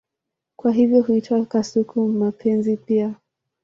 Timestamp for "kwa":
0.59-0.71